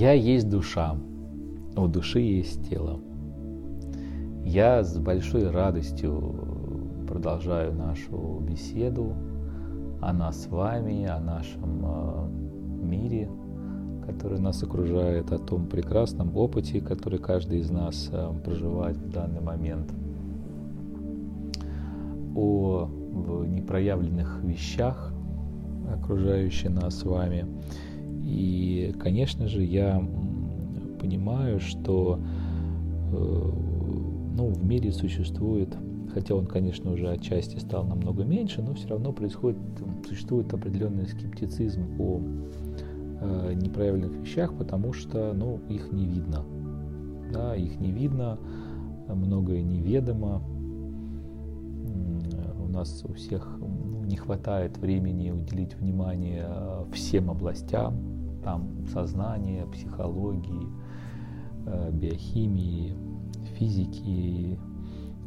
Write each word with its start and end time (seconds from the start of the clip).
Я 0.00 0.12
есть 0.12 0.48
душа, 0.48 0.96
у 1.76 1.86
души 1.86 2.20
есть 2.20 2.70
тело. 2.70 3.00
Я 4.46 4.82
с 4.82 4.98
большой 4.98 5.50
радостью 5.50 7.04
продолжаю 7.06 7.74
нашу 7.74 8.40
беседу 8.40 9.12
о 10.00 10.14
нас 10.14 10.44
с 10.44 10.46
вами, 10.46 11.04
о 11.04 11.20
нашем 11.20 11.84
э, 11.84 12.82
мире, 12.82 13.28
который 14.06 14.38
нас 14.38 14.62
окружает, 14.62 15.32
о 15.32 15.38
том 15.38 15.66
прекрасном 15.66 16.34
опыте, 16.34 16.80
который 16.80 17.18
каждый 17.18 17.58
из 17.58 17.70
нас 17.70 18.08
э, 18.10 18.32
проживает 18.42 18.96
в 18.96 19.10
данный 19.10 19.42
момент, 19.42 19.92
о 22.34 22.88
непроявленных 23.46 24.40
вещах, 24.44 25.12
окружающих 25.92 26.70
нас 26.70 27.00
с 27.00 27.04
вами– 27.04 27.44
и, 28.30 28.92
конечно 28.92 29.48
же, 29.48 29.64
я 29.64 30.00
понимаю, 31.00 31.58
что 31.58 32.20
э, 33.12 33.50
ну, 34.36 34.46
в 34.46 34.64
мире 34.64 34.92
существует, 34.92 35.76
хотя 36.14 36.36
он, 36.36 36.46
конечно, 36.46 36.92
уже 36.92 37.10
отчасти 37.10 37.58
стал 37.58 37.84
намного 37.84 38.22
меньше, 38.22 38.62
но 38.62 38.74
все 38.74 38.88
равно 38.88 39.12
происходит, 39.12 39.58
существует 40.06 40.52
определенный 40.54 41.06
скептицизм 41.08 41.82
о 41.98 42.20
э, 43.20 43.54
неправильных 43.54 44.12
вещах, 44.12 44.54
потому 44.56 44.92
что 44.92 45.32
ну, 45.34 45.58
их 45.68 45.90
не 45.90 46.06
видно. 46.06 46.44
Да, 47.32 47.56
их 47.56 47.80
не 47.80 47.90
видно, 47.90 48.38
многое 49.08 49.62
неведомо. 49.62 50.40
У 52.62 52.68
нас 52.68 53.04
у 53.08 53.12
всех 53.14 53.56
ну, 53.58 54.04
не 54.04 54.16
хватает 54.16 54.78
времени 54.78 55.32
уделить 55.32 55.74
внимание 55.74 56.46
всем 56.92 57.30
областям, 57.30 58.19
там 58.42 58.86
сознания, 58.86 59.66
психологии, 59.66 60.68
э, 61.66 61.90
биохимии, 61.92 62.94
физики. 63.58 64.58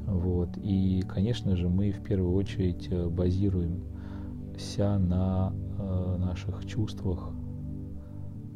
Вот. 0.06 0.50
И, 0.58 1.03
конечно 1.08 1.56
же, 1.56 1.69
мы 1.69 1.91
в 1.91 2.03
первую 2.03 2.34
очередь 2.34 2.88
э, 2.89 3.08
базируемся 3.09 4.97
на 4.97 5.53
э, 5.80 6.17
наших 6.17 6.66
чувствах, 6.66 7.30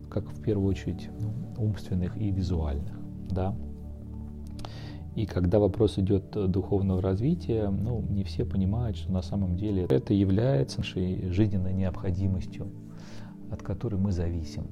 как 0.10 0.30
в 0.30 0.42
первую 0.42 0.70
очередь 0.70 1.10
ну, 1.20 1.32
умственных 1.58 2.18
и 2.18 2.32
визуальных. 2.32 3.00
Да? 3.30 3.56
И 5.16 5.26
когда 5.26 5.58
вопрос 5.58 5.98
идет 5.98 6.30
духовного 6.32 7.02
развития, 7.02 7.70
ну, 7.70 8.04
не 8.08 8.24
все 8.24 8.46
понимают, 8.46 8.98
что 8.98 9.12
на 9.12 9.24
самом 9.24 9.58
деле 9.58 9.88
это 9.90 10.14
является 10.14 10.80
нашей 10.80 11.32
жизненной 11.32 11.74
необходимостью 11.74 12.68
от 13.52 13.62
которой 13.64 13.96
мы 13.96 14.12
зависим. 14.12 14.68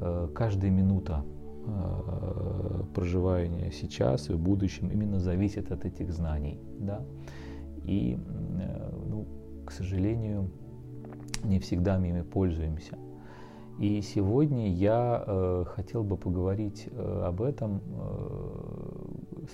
Э, 0.00 0.28
каждая 0.34 0.70
минута 0.70 1.24
э, 1.66 2.84
проживания 2.94 3.70
сейчас 3.70 4.30
и 4.30 4.32
в 4.32 4.38
будущем 4.38 4.88
именно 4.88 5.20
зависит 5.20 5.70
от 5.70 5.84
этих 5.84 6.12
знаний. 6.12 6.58
Да? 6.78 7.04
И, 7.84 8.18
э, 8.18 8.92
ну, 9.08 9.26
к 9.66 9.72
сожалению, 9.72 10.50
не 11.44 11.58
всегда 11.58 11.98
мы 11.98 12.08
ими 12.08 12.22
пользуемся. 12.22 12.96
И 13.78 14.02
сегодня 14.02 14.70
я 14.70 15.64
хотел 15.74 16.04
бы 16.04 16.18
поговорить 16.18 16.86
об 17.24 17.40
этом 17.40 17.80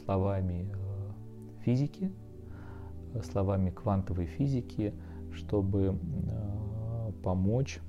словами 0.04 0.68
физики, 1.64 2.10
словами 3.22 3.70
квантовой 3.70 4.26
физики, 4.26 4.94
чтобы 5.32 5.96
помочь, 7.26 7.80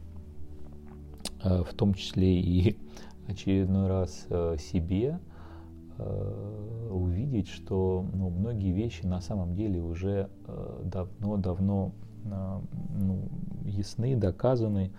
э, 1.43 1.61
в 1.61 1.71
том 1.75 1.93
числе 1.93 2.41
и 2.41 2.75
очередной 3.27 3.87
раз 3.87 4.25
э, 4.31 4.55
себе 4.57 5.19
э, 5.99 6.89
увидеть, 6.89 7.47
что 7.47 8.03
ну, 8.13 8.31
многие 8.31 8.71
вещи 8.71 9.05
на 9.05 9.21
самом 9.21 9.53
деле 9.53 9.79
уже 9.79 10.27
давно-давно 10.83 11.91
ну, 12.23 13.29
ясны, 13.63 14.15
доказаны 14.15 14.91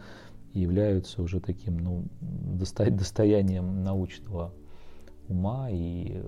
являются 0.52 1.20
уже 1.20 1.40
таким 1.40 1.78
ну, 1.78 2.04
достоянием 2.20 3.82
научного 3.82 4.52
ума, 5.28 5.68
и 5.68 6.22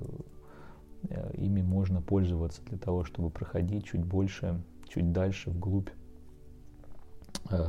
ими 1.34 1.62
можно 1.62 2.02
пользоваться 2.02 2.60
для 2.64 2.76
того, 2.76 3.04
чтобы 3.04 3.30
проходить 3.30 3.84
чуть 3.84 4.04
больше, 4.04 4.60
чуть 4.88 5.12
дальше 5.12 5.50
вглубь 5.50 5.90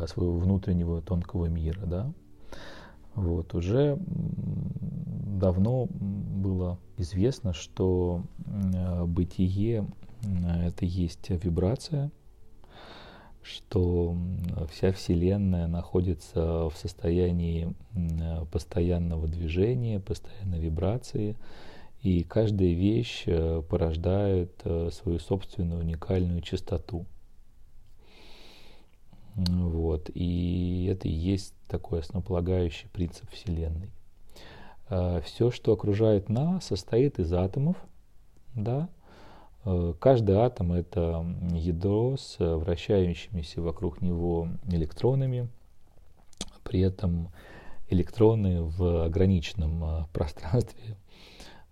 своего 0.08 0.38
внутреннего 0.38 1.02
тонкого 1.02 1.46
мира, 1.46 1.86
да. 1.86 2.14
Вот, 3.16 3.54
уже 3.56 3.98
давно 4.00 5.88
было 5.92 6.80
известно, 6.98 7.54
что 7.54 8.24
э, 8.46 9.06
бытие 9.06 9.88
э, 10.24 10.68
это 10.68 10.86
есть 10.86 11.30
вибрация, 11.30 12.12
что 13.42 14.16
вся 14.72 14.94
Вселенная 14.94 15.68
находится 15.68 16.70
в 16.70 16.74
состоянии 16.76 17.76
постоянного 18.52 19.28
движения, 19.28 20.00
постоянной 20.00 20.60
вибрации, 20.60 21.36
и 22.04 22.24
каждая 22.24 22.70
вещь 22.74 23.26
порождает 23.68 24.64
свою 24.92 25.18
собственную 25.20 25.80
уникальную 25.80 26.42
частоту. 26.42 27.08
Вот. 29.36 30.10
И 30.14 30.88
это 30.92 31.08
и 31.08 31.12
есть 31.12 31.54
такой 31.68 32.00
основополагающий 32.00 32.88
принцип 32.90 33.30
Вселенной. 33.30 33.92
А, 34.90 35.22
Все, 35.22 35.52
что 35.52 35.74
окружает 35.74 36.30
нас, 36.30 36.66
состоит 36.66 37.20
из 37.20 37.32
атомов. 37.34 37.78
Да? 38.56 38.90
А, 39.64 39.94
каждый 39.94 40.36
атом— 40.36 40.74
это 40.74 41.26
ядро 41.54 42.18
с 42.18 42.38
вращающимися 42.40 43.62
вокруг 43.62 44.02
него 44.02 44.50
электронами. 44.68 45.50
При 46.64 46.82
этом 46.82 47.30
электроны 47.90 48.64
в 48.64 49.06
ограниченном 49.06 49.84
а, 49.84 50.08
пространстве 50.14 50.98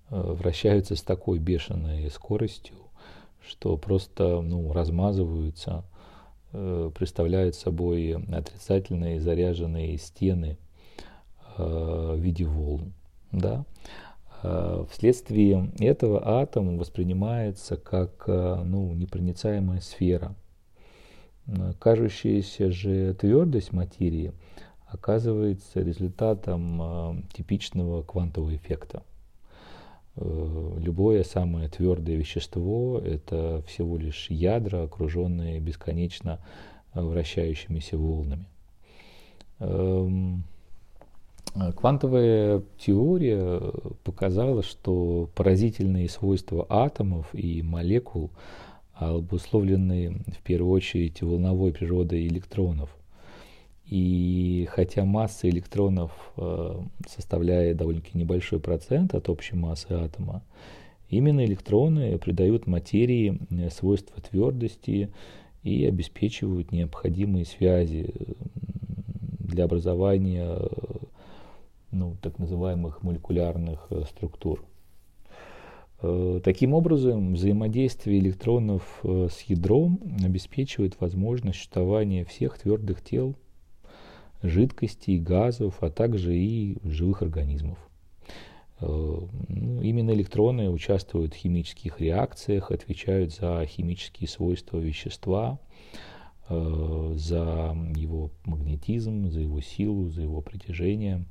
вращаются 0.09 0.95
с 0.95 1.03
такой 1.03 1.37
бешеной 1.37 2.09
скоростью, 2.09 2.77
что 3.47 3.77
просто 3.77 4.41
ну, 4.41 4.73
размазываются— 4.73 5.83
Э, 5.93 5.98
представляют 6.51 7.55
собой 7.55 8.13
отрицательные 8.31 9.19
заряженные 9.19 9.97
стены 9.97 10.57
э, 11.57 12.15
в 12.15 12.19
виде 12.19 12.45
волн. 12.45 12.93
Да? 13.31 13.65
Э, 14.41 14.85
вследствие 14.89 15.71
этого 15.79 16.27
атом 16.39 16.77
воспринимается 16.77 17.77
как 17.77 18.27
ну, 18.27 18.93
непроницаемая 18.93 19.81
сфера. 19.81 20.35
Кажущаяся 21.79 22.71
же 22.71 23.13
твердость 23.15 23.73
материи 23.73 24.33
оказывается 24.87 25.81
результатом 25.81 27.23
типичного 27.33 28.03
квантового 28.03 28.55
эффекта. 28.55 29.01
Э, 30.15 30.77
любое 30.79 31.23
самое 31.23 31.69
твердое 31.69 32.15
вещество– 32.15 32.99
это 33.05 33.63
всего 33.67 33.97
лишь 33.97 34.29
ядра, 34.29 34.83
окруженные 34.83 35.59
бесконечно 35.59 36.39
э, 36.93 37.01
вращающимися 37.01 37.97
волнами. 37.97 38.45
Эм, 39.59 40.43
квантовая 41.75 42.63
теория 42.77 43.61
показала, 44.03 44.63
что 44.63 45.29
поразительные 45.35 46.07
свойства 46.09 46.65
атомов 46.69 47.27
и 47.33 47.61
молекул 47.61 48.31
обусловлены 48.93 50.21
в 50.27 50.41
первую 50.43 50.73
очередь 50.73 51.21
волновой 51.21 51.71
природой 51.71 52.27
электронов, 52.27 52.89
и 53.89 54.67
хотя 54.69 55.03
масса 55.03 55.49
электронов 55.49 56.11
э, 56.37 56.79
составляет 57.07 57.77
довольно-таки 57.77 58.19
небольшой 58.19 58.59
процент 58.59 59.15
от 59.15 59.29
общей 59.29 59.55
массы 59.55 59.91
атома, 59.91 60.43
именно 61.09 61.43
электроны 61.43 62.19
придают 62.19 62.67
материи 62.67 63.39
э, 63.49 63.71
свойства 63.71 64.21
твердости 64.21 65.11
и 65.63 65.85
обеспечивают 65.85 66.71
необходимые 66.71 67.45
связи 67.45 68.13
для 69.39 69.63
образования 69.63 70.59
ну, 71.89 72.15
так 72.21 72.37
называемых 72.37 73.01
молекулярных 73.01 73.87
э, 73.89 74.03
структур. 74.07 74.63
Таким 76.45 76.73
образом, 76.75 77.33
взаимодействие 77.33 78.19
электронов 78.19 79.01
с 79.03 79.41
ядром 79.41 79.99
обеспечивает 80.23 80.95
возможность 81.01 81.57
существования 81.57 82.23
всех 82.23 82.57
твердых 82.57 83.03
тел 83.03 83.35
жидкостей, 84.41 85.19
газов, 85.19 85.81
а 85.81 85.89
также 85.89 86.35
и 86.35 86.77
живых 86.83 87.21
организмов. 87.21 87.77
Э, 88.81 88.85
ну, 88.87 89.81
именно 89.81 90.11
электроны 90.11 90.69
участвуют 90.69 91.33
в 91.33 91.37
химических 91.37 91.99
реакциях, 91.99 92.71
отвечают 92.71 93.33
за 93.33 93.65
химические 93.65 94.27
свойства 94.27 94.77
вещества. 94.77 95.59
э, 96.51 97.13
за 97.15 97.77
его 97.95 98.31
магнетизм, 98.45 99.29
за 99.29 99.41
его 99.41 99.61
силу, 99.61 100.09
за 100.09 100.23
его 100.23 100.41
притяжение. 100.41 101.25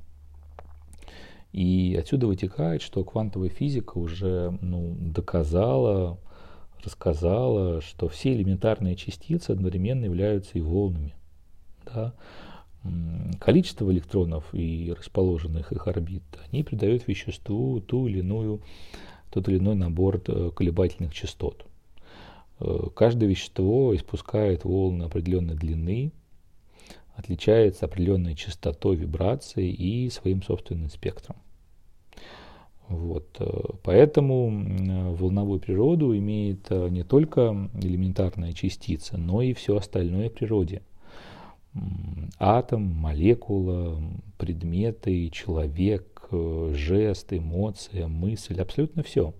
И 1.51 1.97
отсюда 1.99 2.27
вытекает, 2.27 2.81
что 2.81 3.03
квантовая 3.03 3.49
физика 3.49 3.97
уже 3.97 4.57
ну, 4.61 4.95
доказала, 4.97 6.19
рассказала, 6.83 7.81
что 7.81 8.07
все 8.07 8.33
элементарные 8.33 8.95
частицы 8.95 9.51
одновременно 9.51 10.05
являются 10.05 10.57
и 10.57 10.61
волнами. 10.61 11.15
Да? 11.85 12.13
Количество 13.39 13.91
электронов 13.91 14.53
и 14.53 14.93
расположенных 14.97 15.73
их 15.73 15.87
орбит, 15.87 16.23
они 16.49 16.63
придают 16.63 17.07
веществу 17.07 17.81
ту 17.81 18.07
или 18.07 18.19
иную, 18.19 18.61
тот 19.31 19.49
или 19.49 19.57
иной 19.57 19.75
набор 19.75 20.21
э, 20.25 20.51
колебательных 20.55 21.13
частот. 21.13 21.65
Э, 22.59 22.87
каждое 22.95 23.27
вещество 23.27 23.93
испускает 23.95 24.63
волны 24.63 25.03
определенной 25.03 25.55
длины, 25.55 26.13
отличается 27.15 27.85
определенной 27.85 28.35
частотой 28.35 28.95
вибрации 28.95 29.69
и 29.69 30.09
своим 30.09 30.41
собственным 30.41 30.89
спектром. 30.89 31.35
Вот. 32.87 33.27
Э, 33.39 33.45
поэтому 33.83 35.15
волновую 35.15 35.59
природу 35.59 36.17
имеет 36.17 36.69
не 36.69 37.03
только 37.03 37.69
элементарная 37.81 38.53
частица, 38.53 39.17
но 39.17 39.41
и 39.41 39.53
все 39.53 39.75
остальное 39.75 40.29
в 40.29 40.33
природе 40.33 40.81
атом, 42.37 42.83
молекула, 42.83 44.01
предметы, 44.37 45.29
человек, 45.29 46.27
э, 46.31 46.73
жест, 46.75 47.33
эмоция, 47.33 48.07
мысль, 48.07 48.59
абсолютно 48.59 49.03
все. 49.03 49.33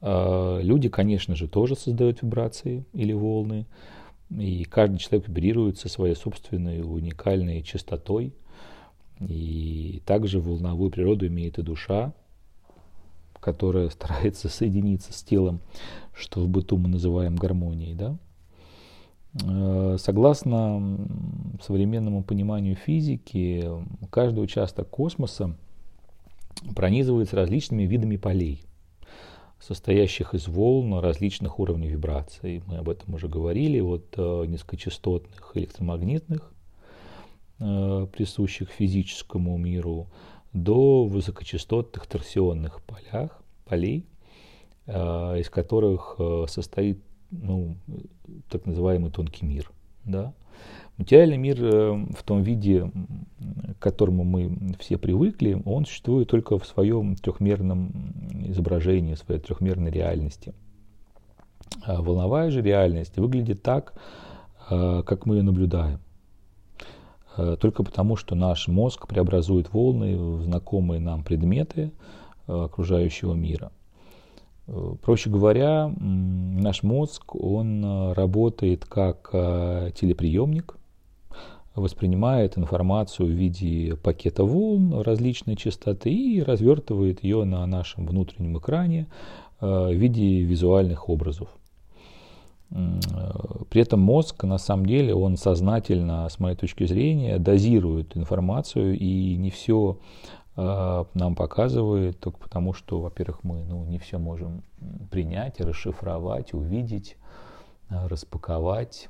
А, 0.00 0.60
люди, 0.60 0.88
конечно 0.88 1.34
же, 1.34 1.48
тоже 1.48 1.74
создают 1.74 2.22
вибрации 2.22 2.84
или 2.92 3.12
волны, 3.12 3.66
и 4.30 4.64
каждый 4.64 4.98
человек 4.98 5.28
вибрирует 5.28 5.78
со 5.78 5.88
своей 5.88 6.14
собственной 6.14 6.80
уникальной 6.80 7.62
частотой. 7.62 8.34
И 9.20 10.02
также 10.04 10.40
волновую 10.40 10.90
природу 10.90 11.26
имеет 11.26 11.58
и 11.58 11.62
душа, 11.62 12.12
которая 13.40 13.88
старается 13.88 14.48
соединиться 14.48 15.12
с 15.12 15.22
телом, 15.22 15.60
что 16.14 16.40
в 16.40 16.48
быту 16.48 16.76
мы 16.76 16.88
называем 16.88 17.36
гармонией, 17.36 17.94
да? 17.94 18.18
Э, 19.44 19.96
согласно 19.98 20.98
современному 21.62 22.22
пониманию 22.22 22.76
физики, 22.76 23.68
каждый 24.10 24.44
участок 24.44 24.88
космоса 24.88 25.56
пронизывается 26.74 27.36
различными 27.36 27.82
видами 27.82 28.16
полей, 28.16 28.62
состоящих 29.60 30.34
из 30.34 30.48
волн 30.48 31.00
различных 31.00 31.58
уровней 31.58 31.88
вибраций. 31.88 32.62
Мы 32.66 32.78
об 32.78 32.88
этом 32.88 33.14
уже 33.14 33.28
говорили, 33.28 33.80
от 33.80 34.06
э, 34.16 34.44
низкочастотных 34.46 35.52
электромагнитных, 35.54 36.52
э, 37.58 38.06
присущих 38.12 38.70
физическому 38.70 39.56
миру, 39.58 40.06
до 40.52 41.04
высокочастотных 41.04 42.06
торсионных 42.06 42.80
полях, 42.82 43.42
полей, 43.66 44.06
из 44.86 45.50
которых 45.50 46.18
состоит 46.48 47.00
ну, 47.30 47.76
так 48.48 48.66
называемый 48.66 49.10
тонкий 49.10 49.46
мир. 49.46 49.70
Да? 50.04 50.32
Материальный 50.98 51.36
мир 51.36 51.62
э, 51.62 52.06
в 52.16 52.22
том 52.22 52.42
виде, 52.42 52.90
к 53.78 53.82
которому 53.82 54.24
мы 54.24 54.74
все 54.78 54.96
привыкли, 54.96 55.60
он 55.66 55.84
существует 55.84 56.28
только 56.28 56.58
в 56.58 56.66
своем 56.66 57.16
трехмерном 57.16 57.92
изображении, 58.46 59.14
в 59.14 59.18
своей 59.18 59.40
трехмерной 59.40 59.90
реальности. 59.90 60.54
А 61.82 62.00
волновая 62.00 62.50
же 62.50 62.62
реальность 62.62 63.18
выглядит 63.18 63.62
так, 63.62 63.92
э, 64.70 65.02
как 65.04 65.26
мы 65.26 65.36
ее 65.36 65.42
наблюдаем. 65.42 66.00
Э, 67.36 67.58
только 67.60 67.82
потому, 67.82 68.16
что 68.16 68.34
наш 68.34 68.66
мозг 68.66 69.06
преобразует 69.06 69.74
волны 69.74 70.16
в 70.16 70.42
знакомые 70.44 71.00
нам 71.00 71.24
предметы 71.24 71.92
окружающего 72.46 73.34
мира. 73.34 73.72
Проще 75.02 75.30
говоря, 75.30 75.92
наш 76.60 76.82
мозг, 76.82 77.34
он 77.34 77.84
э, 77.84 78.12
работает 78.14 78.84
как 78.84 79.30
э, 79.32 79.90
телеприемник, 79.94 80.76
воспринимает 81.74 82.56
информацию 82.56 83.28
в 83.28 83.32
виде 83.32 83.96
пакета 83.96 84.44
волн 84.44 85.00
различной 85.00 85.56
частоты 85.56 86.10
и 86.10 86.42
развертывает 86.42 87.22
ее 87.22 87.44
на 87.44 87.66
нашем 87.66 88.06
внутреннем 88.06 88.56
экране 88.58 89.06
в 89.60 89.92
виде 89.92 90.40
визуальных 90.40 91.10
образов. 91.10 91.48
При 92.70 93.80
этом 93.80 94.00
мозг, 94.00 94.44
на 94.44 94.58
самом 94.58 94.86
деле, 94.86 95.14
он 95.14 95.36
сознательно, 95.36 96.28
с 96.28 96.40
моей 96.40 96.56
точки 96.56 96.84
зрения, 96.84 97.38
дозирует 97.38 98.16
информацию 98.16 98.98
и 98.98 99.36
не 99.36 99.50
все 99.50 99.98
нам 100.56 101.34
показывает, 101.34 102.18
только 102.18 102.38
потому 102.38 102.72
что, 102.72 103.00
во-первых, 103.00 103.44
мы 103.44 103.62
ну, 103.64 103.84
не 103.84 103.98
все 103.98 104.18
можем 104.18 104.62
принять, 105.10 105.60
расшифровать, 105.60 106.54
увидеть, 106.54 107.16
а, 107.88 108.08
распаковать. 108.08 109.08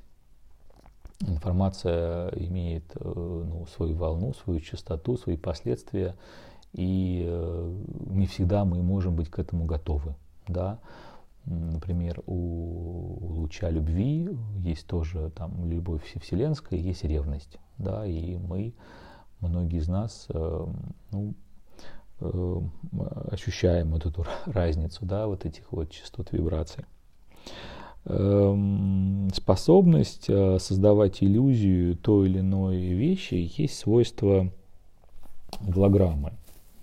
Информация 1.20 2.28
имеет 2.30 2.84
э, 2.96 3.00
ну, 3.04 3.64
свою 3.74 3.96
волну, 3.96 4.34
свою 4.34 4.60
частоту, 4.60 5.16
свои 5.16 5.38
последствия, 5.38 6.14
и 6.74 7.24
э, 7.26 7.82
не 8.10 8.26
всегда 8.26 8.66
мы 8.66 8.82
можем 8.82 9.16
быть 9.16 9.30
к 9.30 9.38
этому 9.38 9.64
готовы. 9.64 10.14
Да? 10.46 10.78
Например, 11.46 12.22
у 12.26 13.18
луча 13.20 13.70
любви 13.70 14.36
есть 14.58 14.86
тоже 14.86 15.30
там 15.30 15.64
любовь 15.64 16.02
вселенская, 16.20 16.78
есть 16.78 17.04
ревность, 17.04 17.58
да, 17.78 18.04
и 18.04 18.36
мы 18.36 18.74
многие 19.40 19.78
из 19.78 19.88
нас 19.88 20.26
э, 20.28 20.66
ну, 21.12 21.34
э, 22.20 22.60
ощущаем 23.30 23.92
вот 23.92 24.06
эту 24.06 24.26
разницу, 24.46 25.04
да, 25.04 25.26
вот 25.26 25.44
этих 25.44 25.70
вот 25.72 25.90
частот 25.90 26.32
вибраций. 26.32 26.84
Эм, 28.08 29.30
способность 29.34 30.26
э, 30.28 30.58
создавать 30.60 31.24
иллюзию 31.24 31.96
той 31.96 32.28
или 32.28 32.38
иной 32.38 32.76
вещи 32.76 33.50
есть 33.56 33.78
свойство 33.78 34.52
голограммы, 35.60 36.32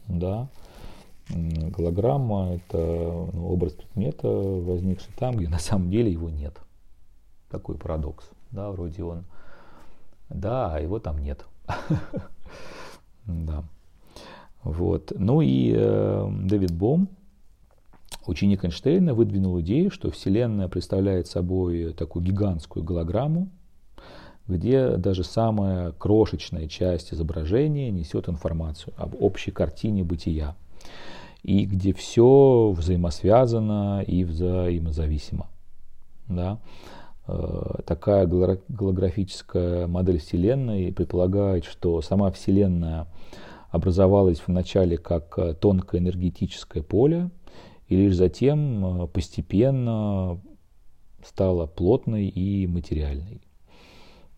да. 0.07 0.49
Голограмма– 1.29 2.55
это 2.55 2.77
ну, 3.31 3.47
образ 3.47 3.71
предмета, 3.71 4.27
возникший 4.27 5.13
там, 5.17 5.37
где 5.37 5.47
на 5.47 5.59
самом 5.59 5.89
деле 5.89 6.11
его 6.11 6.29
нет. 6.29 6.57
Такой 7.49 7.77
парадокс, 7.77 8.29
да, 8.51 8.69
вроде 8.71 9.03
он, 9.03 9.23
да, 10.27 10.73
а 10.73 10.81
его 10.81 10.99
там 10.99 11.19
нет. 11.19 11.45
Да. 13.25 13.63
Вот. 14.63 15.11
Ну 15.15 15.41
и 15.41 15.73
э, 15.75 16.29
Дэвид 16.43 16.71
Бом, 16.71 17.09
ученик 18.25 18.63
Эйнштейна, 18.63 19.13
выдвинул 19.13 19.59
идею, 19.61 19.91
что 19.91 20.09
Вселенная 20.11 20.67
представляет 20.67 21.27
собой 21.27 21.93
такую 21.93 22.23
гигантскую 22.23 22.83
голограмму, 22.83 23.49
где 24.47 24.97
даже 24.97 25.23
самая 25.23 25.91
крошечная 25.91 26.67
часть 26.67 27.13
изображения 27.13 27.91
несет 27.91 28.29
информацию 28.29 28.93
об 28.97 29.21
общей 29.21 29.51
картине 29.51 30.03
бытия, 30.03 30.55
и 31.43 31.65
где 31.65 31.93
все 31.93 32.73
взаимосвязано 32.75 34.03
и 34.05 34.23
взаимозависимо. 34.23 35.47
Да? 36.27 36.59
Э, 37.25 37.79
такая 37.85 38.27
голографическая 38.27 39.87
модель 39.87 40.19
Вселенной 40.19 40.91
предполагает, 40.91 41.63
что 41.63 42.01
сама 42.01 42.31
Вселенная 42.31 43.07
образовалась 43.69 44.41
вначале 44.45 44.97
как 44.97 45.37
э, 45.37 45.53
тонкое 45.53 46.01
энергетическое 46.01 46.83
поле, 46.83 47.29
и 47.87 47.95
лишь 47.95 48.15
затем 48.15 49.03
э, 49.03 49.07
постепенно 49.07 50.41
стала 51.25 51.65
плотной 51.65 52.27
и 52.27 52.67
материальной. 52.67 53.41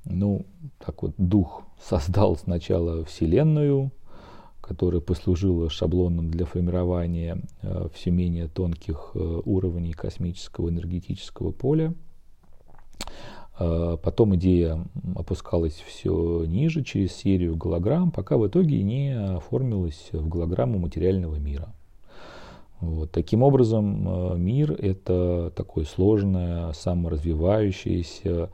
Ну, 0.03 0.45
так 0.77 1.01
вот, 1.01 1.15
дух 1.17 1.63
создал 1.81 2.35
сначала 2.35 3.03
Вселенную, 3.05 3.91
которая 4.61 5.01
послужила 5.01 5.71
шаблоном 5.71 6.29
для 6.29 6.45
формирования 6.45 7.41
все 7.93 8.09
менее 8.09 8.47
тонких 8.47 9.11
уровней 9.13 9.93
космического 9.93 10.69
энергетического 10.69 11.51
поля– 11.51 11.93
потом 13.57 14.35
идея 14.35 14.83
опускалась 15.15 15.81
все 15.87 16.43
ниже 16.45 16.83
через 16.83 17.13
серию 17.13 17.55
голограмм, 17.55 18.11
пока 18.11 18.37
в 18.37 18.45
итоге 18.47 18.83
не 18.83 19.17
оформилась 19.17 20.09
в 20.11 20.27
голограмму 20.27 20.77
материального 20.77 21.35
мира. 21.37 21.73
Вот. 22.81 23.11
Таким 23.11 23.41
образом, 23.41 24.05
а, 24.07 24.35
мир– 24.35 24.71
это 24.79 25.51
такое 25.55 25.85
сложное, 25.85 26.73
саморазвивающееся, 26.73 28.49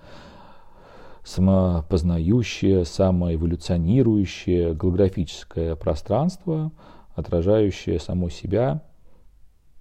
самопознающее, 1.24 2.86
самоэволюционирующее 2.86 4.74
голографическое 4.74 5.76
пространство, 5.76 6.72
отражающее 7.16 8.00
само 8.00 8.30
себя, 8.30 8.84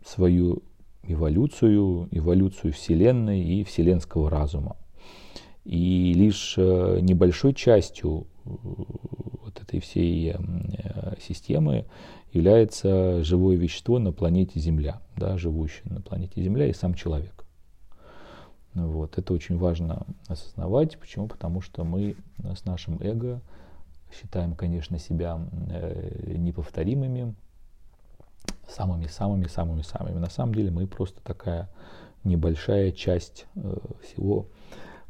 свою 0.05 0.63
эволюцию, 1.03 2.09
эволюцию 2.11 2.73
Вселенной 2.73 3.41
и 3.43 3.65
вселенского 3.65 4.31
разума. 4.31 4.77
И 5.65 6.13
лишь 6.15 6.57
небольшой 6.57 7.55
частью 7.55 8.27
вот 8.45 9.61
этой 9.61 9.81
всей 9.81 10.35
системы 11.21 11.87
является 12.33 13.23
живое 13.23 13.57
вещество 13.57 13.99
на 13.99 14.13
планете 14.13 14.59
Земля, 14.61 15.03
да, 15.17 15.37
живущее 15.37 15.93
на 15.93 16.01
планете 16.01 16.43
Земля 16.43 16.67
и 16.67 16.73
сам 16.73 16.95
человек. 16.95 17.45
Вот. 18.75 19.19
Это 19.19 19.33
очень 19.33 19.59
важно 19.59 20.07
осознавать. 20.29 20.99
Почему? 20.99 21.27
Потому 21.27 21.61
что 21.61 21.85
мы 21.85 22.17
с 22.39 22.65
нашим 22.65 22.99
эго 23.01 23.43
считаем, 24.13 24.55
конечно, 24.55 24.99
себя 24.99 25.41
э, 25.71 26.35
неповторимыми, 26.37 27.35
самыми-самыми-самыми-самыми. 28.71 30.19
На 30.19 30.31
самом 30.31 30.55
деле 30.55 30.71
мы 30.71 30.87
просто 30.87 31.21
такая 31.23 31.69
небольшая 32.25 32.93
часть 32.93 33.47
э, 33.55 33.77
всего 34.03 34.47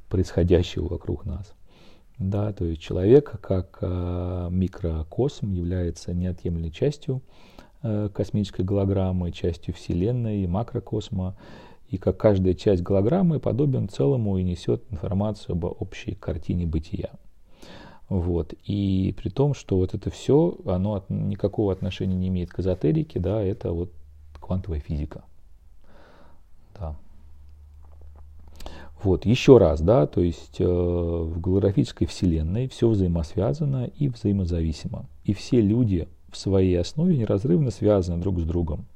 происходящего 0.08 0.88
вокруг 0.88 1.24
нас. 1.24 1.54
Да, 2.18 2.52
то 2.52 2.66
есть 2.66 2.82
человек 2.82 3.40
как 3.40 3.78
э, 3.80 4.48
микрокосм 4.50 5.52
является 5.52 6.12
неотъемлемой 6.12 6.70
частью 6.70 7.22
э, 7.82 8.10
космической 8.12 8.62
голограммы, 8.62 9.32
частью 9.32 9.72
Вселенной, 9.74 10.46
макрокосма. 10.46 11.36
И 11.88 11.96
как 11.96 12.18
каждая 12.18 12.54
часть 12.54 12.82
голограммы 12.82 13.40
подобен 13.40 13.88
целому 13.88 14.36
и 14.38 14.42
несет 14.42 14.84
информацию 14.90 15.54
об 15.54 15.64
общей 15.64 16.14
картине 16.14 16.66
бытия. 16.66 17.10
Вот. 18.10 18.54
И 18.64 19.14
при 19.16 19.28
том, 19.28 19.54
что 19.54 19.76
вот 19.76 19.94
это 19.94 20.10
все, 20.10 20.58
оно 20.66 20.94
от, 20.94 21.08
никакого 21.08 21.72
отношения 21.72 22.16
не 22.16 22.26
имеет 22.26 22.50
к 22.50 22.58
эзотерике, 22.58 23.20
да, 23.20 23.40
это 23.40 23.70
вот 23.72 23.92
квантовая 24.40 24.80
физика. 24.80 25.22
Да. 26.78 26.96
Вот, 29.04 29.24
еще 29.24 29.58
раз, 29.58 29.80
да, 29.80 30.08
то 30.08 30.20
есть 30.20 30.56
э, 30.58 30.64
в 30.64 31.40
голографической 31.40 32.08
вселенной 32.08 32.68
все 32.68 32.88
взаимосвязано 32.88 33.88
и 33.96 34.08
взаимозависимо. 34.08 35.06
И 35.24 35.32
все 35.32 35.60
люди 35.60 36.08
в 36.32 36.36
своей 36.36 36.78
основе 36.80 37.16
неразрывно 37.16 37.70
связаны 37.70 38.20
друг 38.20 38.40
с 38.40 38.42
другом. 38.42 38.86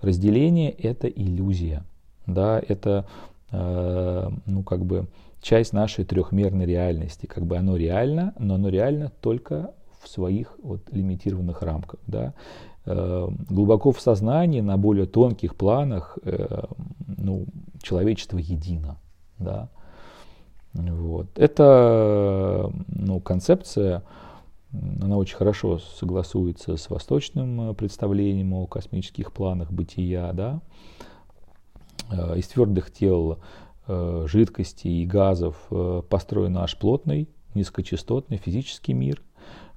Разделение– 0.00 0.70
это 0.78 1.06
иллюзия, 1.06 1.84
да, 2.26 2.62
это, 2.66 3.06
э, 3.50 4.30
ну, 4.46 4.62
как 4.62 4.86
бы, 4.86 5.06
часть 5.40 5.72
нашей 5.72 6.04
трехмерной 6.04 6.66
реальности. 6.66 7.26
Как 7.26 7.46
бы 7.46 7.56
оно 7.56 7.76
реально, 7.76 8.34
но 8.38 8.54
оно 8.54 8.68
реально 8.68 9.12
только 9.20 9.72
в 10.00 10.08
своих 10.08 10.56
вот 10.62 10.82
лимитированных 10.90 11.62
рамках. 11.62 12.00
Да? 12.06 12.34
Э, 12.86 13.28
глубоко 13.48 13.92
в 13.92 14.00
сознании, 14.00 14.60
на 14.60 14.76
более 14.76 15.06
тонких 15.06 15.54
планах, 15.54 16.18
э, 16.22 16.64
ну, 17.16 17.46
человечество 17.82 18.38
едино. 18.38 18.98
Да? 19.38 19.68
Вот. 20.72 21.26
Это 21.36 22.72
ну, 22.88 23.20
концепция, 23.20 24.02
она 25.00 25.16
очень 25.16 25.36
хорошо 25.36 25.78
согласуется 25.78 26.76
с 26.76 26.90
восточным 26.90 27.74
представлением 27.74 28.52
о 28.54 28.66
космических 28.66 29.32
планах 29.32 29.70
бытия. 29.72 30.32
Да? 30.32 30.60
Э, 32.10 32.36
из 32.36 32.48
твердых 32.48 32.92
тел 32.92 33.38
Э, 33.38 33.67
жидкостей 34.26 35.02
и 35.02 35.06
газов 35.06 35.56
э, 35.70 36.02
построен 36.08 36.52
наш 36.52 36.76
плотный, 36.76 37.28
низкочастотный 37.54 38.36
физический 38.36 38.92
мир, 38.92 39.22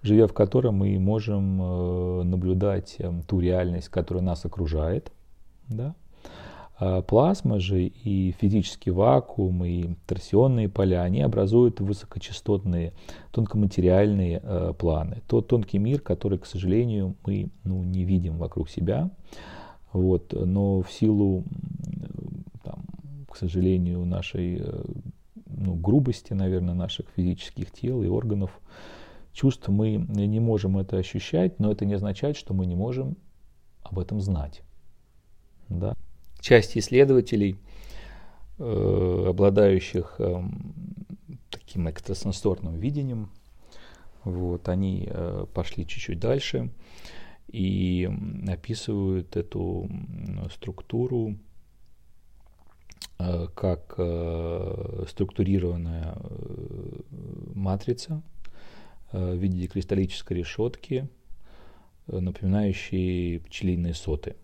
живя 0.01 0.27
в 0.27 0.33
котором 0.33 0.75
мы 0.75 0.99
можем 0.99 1.61
э, 1.61 2.23
наблюдать 2.23 2.97
ту 3.27 3.39
реальность, 3.39 3.89
которая 3.89 4.23
нас 4.23 4.45
окружает. 4.45 5.11
Да? 5.69 5.95
А 6.83 7.03
плазма 7.03 7.59
же 7.59 7.83
и 7.85 8.31
физический 8.31 8.89
вакуум, 8.89 9.63
и 9.63 9.93
торсионные 10.07 10.67
поля, 10.67 11.03
они 11.03 11.21
образуют 11.21 11.79
высокочастотные, 11.79 12.93
тонкоматериальные 13.31 14.41
э, 14.41 14.73
планы. 14.77 15.21
Тот 15.27 15.47
тонкий 15.47 15.77
мир, 15.77 16.01
который, 16.01 16.39
к 16.39 16.47
сожалению, 16.47 17.15
мы 17.23 17.49
ну, 17.63 17.83
не 17.83 18.03
видим 18.03 18.37
вокруг 18.37 18.67
себя. 18.67 19.11
Вот, 19.93 20.33
но 20.33 20.81
в 20.81 20.91
силу 20.91 21.43
к 23.31 23.37
сожалению, 23.37 24.05
нашей 24.05 24.57
э, 24.59 24.83
ну, 25.45 25.75
грубости, 25.75 26.33
наверное, 26.33 26.73
наших 26.73 27.07
физических 27.15 27.71
тел 27.71 28.03
и 28.03 28.07
органов, 28.07 28.59
чувств, 29.33 29.67
мы 29.69 29.95
не 29.95 30.39
можем 30.39 30.77
это 30.77 30.97
ощущать, 30.97 31.59
но 31.59 31.71
это 31.71 31.85
не 31.85 31.93
означает, 31.93 32.35
что 32.35 32.53
мы 32.53 32.65
не 32.65 32.75
можем 32.75 33.15
об 33.83 33.99
этом 33.99 34.19
знать. 34.19 34.61
Да? 35.69 35.95
Часть 36.41 36.77
исследователей, 36.77 37.57
э, 38.59 39.25
обладающих 39.29 40.15
э, 40.19 40.43
таким 41.49 41.89
экстрасенсорным 41.89 42.75
видением, 42.75 43.29
вот, 44.23 44.67
они 44.67 45.07
э, 45.09 45.45
пошли 45.53 45.87
чуть-чуть 45.87 46.19
дальше 46.19 46.69
и 47.47 48.09
описывают 48.47 49.35
эту 49.35 49.89
структуру 50.53 51.37
как 53.55 53.95
э, 53.97 55.03
структурированная 55.07 56.15
э, 56.15 56.99
матрица 57.53 58.21
в 59.11 59.35
виде 59.35 59.67
кристаллической 59.67 60.37
решетки, 60.37 61.09
напоминающей 62.07 63.41
пчелиные 63.41 63.93
соты. 63.93 64.37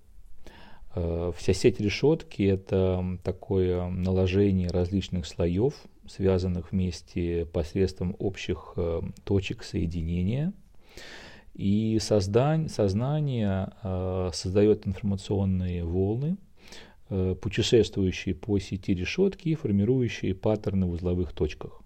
Вся 0.93 1.53
сеть 1.53 1.79
решетки– 1.79 2.43
это 2.43 3.17
такое 3.23 3.87
наложение 3.87 4.67
различных 4.67 5.25
слоев, 5.25 5.73
связанных 6.05 6.73
вместе 6.73 7.45
посредством 7.45 8.13
общих 8.19 8.75
точек 9.23 9.63
соединения. 9.63 10.51
И 11.53 11.97
создание, 12.01 12.67
сознание 12.67 13.71
создает 14.33 14.85
информационные 14.85 15.85
волны, 15.85 16.35
Э, 16.35 16.46
путешествующие 17.09 18.35
по 18.35 18.59
сети 18.59 18.93
решетки 18.93 19.49
и 19.49 19.55
формирующие 19.55 20.35
паттерны 20.35 20.85
в 20.85 20.91
узловых 20.91 21.31
точках. 21.33 21.81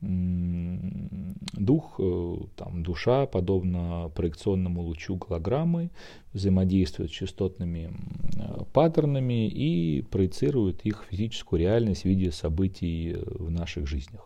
Дух, 0.00 1.96
э, 1.98 2.36
там, 2.54 2.84
душа, 2.84 3.26
подобно 3.26 4.12
проекционному 4.14 4.82
лучу 4.82 5.16
голограммы, 5.16 5.90
взаимодействует 6.32 7.10
с 7.10 7.14
частотными 7.14 7.90
э, 8.36 8.64
паттернами 8.72 9.48
и 9.48 10.02
проецирует 10.02 10.86
их 10.86 11.04
физическую 11.10 11.58
реальность 11.58 12.02
в 12.02 12.04
виде 12.04 12.30
событий 12.30 13.16
в 13.24 13.50
наших 13.50 13.88
жизнях. 13.88 14.24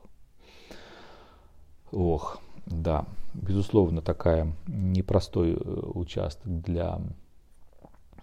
Ох, 1.90 2.38
да, 2.66 3.07
безусловно, 3.33 4.02
такая 4.02 4.52
непростой 4.66 5.57
участок 5.95 6.61
для 6.61 7.00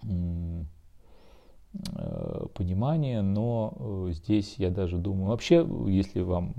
Э, 0.02 0.64
понимание, 2.54 3.22
но 3.22 3.74
э, 3.78 4.12
здесь 4.12 4.56
я 4.58 4.70
даже 4.70 4.98
думаю, 4.98 5.28
вообще, 5.28 5.66
если 5.86 6.20
вам 6.20 6.54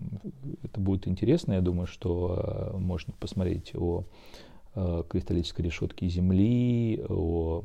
это 0.63 0.79
будет 0.79 1.07
интересно, 1.07 1.53
я 1.53 1.61
думаю, 1.61 1.85
что 1.85 2.71
э, 2.73 2.77
можно 2.77 3.13
посмотреть 3.19 3.73
о 3.75 4.05
кристаллической 5.09 5.65
решетке 5.65 6.07
Земли, 6.07 7.03
о 7.09 7.61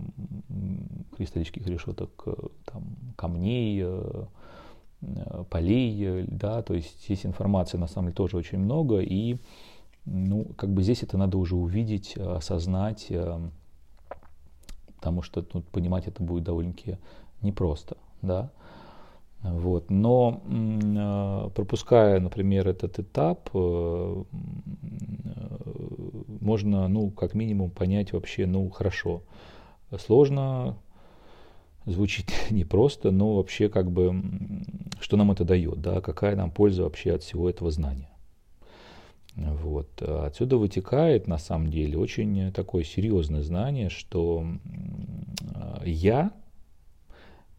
кристаллических 1.17 1.65
решеток 1.65 2.25
там, 2.65 2.83
камней, 3.15 3.87
полей, 5.49 6.25
да, 6.27 6.63
то 6.63 6.75
есть 6.75 7.05
здесь 7.05 7.25
информации 7.25 7.79
на 7.79 7.87
самом 7.87 8.09
деле 8.09 8.17
тоже 8.17 8.37
очень 8.37 8.59
много, 8.59 8.99
и 8.99 9.37
ну, 10.05 10.47
как 10.57 10.71
бы 10.71 10.83
здесь 10.83 11.05
это 11.05 11.17
надо 11.17 11.39
уже 11.39 11.55
увидеть, 11.55 12.17
осознать, 12.17 13.13
потому 14.97 15.23
что 15.23 15.47
ну, 15.55 15.63
понимать 15.63 16.09
это 16.09 16.25
будет 16.25 16.43
довольно-таки 16.43 16.99
непросто, 17.43 17.97
да. 18.23 18.51
Вот. 19.43 19.91
Но 19.91 20.43
э, 20.45 21.51
пропуская, 21.55 22.21
например, 22.21 22.69
этот 22.69 22.99
этап, 22.99 23.51
э, 23.55 24.25
можно, 26.41 26.89
ну, 26.89 27.11
как 27.11 27.35
минимум 27.35 27.71
понять 27.71 28.13
вообще, 28.13 28.47
ну, 28.47 28.69
хорошо, 28.71 29.23
сложно, 29.99 30.77
звучит 31.85 32.33
непросто, 32.51 33.11
но 33.11 33.37
вообще 33.37 33.69
как 33.69 33.91
бы, 33.91 34.23
что 35.01 35.17
нам 35.17 35.31
это 35.31 35.45
дает, 35.45 35.81
да, 35.81 36.01
какая 36.01 36.35
нам 36.35 36.51
польза 36.51 36.83
вообще 36.83 37.15
от 37.15 37.23
всего 37.23 37.49
этого 37.49 37.71
знания. 37.71 38.11
Вот. 39.37 40.01
Отсюда 40.01 40.57
вытекает, 40.57 41.29
на 41.29 41.37
самом 41.37 41.69
деле, 41.71 41.99
очень 41.99 42.53
такое 42.53 42.85
серьезное 42.85 43.43
знание, 43.43 43.91
что 43.91 44.47
я 45.85 46.33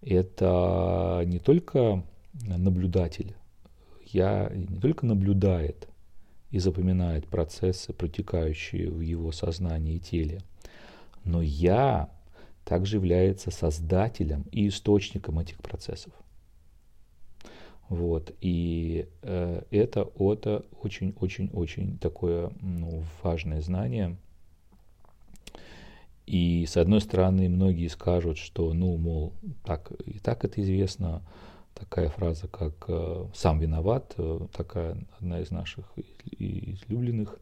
это 0.01 1.23
не 1.25 1.39
только 1.39 2.03
наблюдатель, 2.45 3.35
я 4.05 4.49
не 4.53 4.79
только 4.79 5.05
наблюдает 5.05 5.87
и 6.51 6.59
запоминает 6.59 7.27
процессы, 7.27 7.93
протекающие 7.93 8.89
в 8.89 9.01
его 9.01 9.31
сознании 9.31 9.95
и 9.95 9.99
теле, 9.99 10.41
но 11.23 11.41
я 11.41 12.09
также 12.63 12.97
является 12.97 13.51
создателем 13.51 14.45
и 14.51 14.67
источником 14.67 15.39
этих 15.39 15.57
процессов. 15.57 16.13
Вот. 17.89 18.35
И 18.41 19.07
э, 19.21 19.63
это, 19.71 20.09
это 20.19 20.65
очень-очень-очень 20.81 21.97
такое 21.99 22.51
ну, 22.61 23.03
важное 23.23 23.61
знание. 23.61 24.17
И 26.27 26.65
с 26.65 26.75
одной 26.75 26.99
стороны, 26.99 27.47
многие 27.47 27.87
скажут, 27.87 28.37
что, 28.37 28.73
ну, 28.73 28.97
мол, 28.97 29.33
так 29.63 29.93
и 30.05 30.19
так 30.19 30.43
это 30.43 30.61
известно, 30.61 31.21
такая 31.73 32.09
фраза, 32.09 32.49
как 32.49 32.73
э, 32.89 33.25
«сам 33.33 33.59
виноват», 33.59 34.13
э, 34.17 34.39
такая 34.51 34.97
одна 35.19 35.39
из 35.39 35.51
наших 35.51 35.85
излюбленных 36.37 37.39